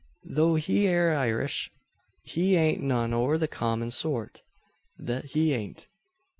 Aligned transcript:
Though 0.25 0.55
he 0.55 0.87
air 0.87 1.15
Irish, 1.15 1.69
he 2.23 2.55
aint 2.55 2.81
none 2.81 3.13
o' 3.13 3.37
the 3.37 3.47
common 3.47 3.91
sort; 3.91 4.41
thet 4.97 5.25
he 5.25 5.53
aint. 5.53 5.89